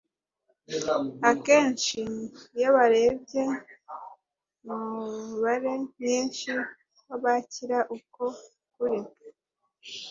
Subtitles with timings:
[1.29, 2.01] Akenshi
[2.55, 3.43] iyo barebye
[4.65, 6.51] muubare mwinshi
[7.07, 8.23] w'abakira uko
[8.73, 8.99] kuri,